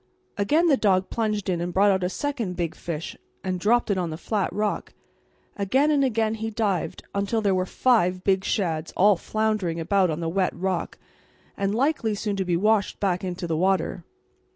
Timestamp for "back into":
12.99-13.45